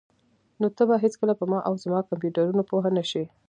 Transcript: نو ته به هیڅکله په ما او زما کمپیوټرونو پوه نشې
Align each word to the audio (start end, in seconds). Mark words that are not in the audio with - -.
نو 0.59 0.67
ته 0.75 0.83
به 0.89 0.95
هیڅکله 1.03 1.33
په 1.39 1.45
ما 1.51 1.59
او 1.67 1.73
زما 1.83 1.99
کمپیوټرونو 2.09 2.61
پوه 2.69 2.87
نشې 2.97 3.23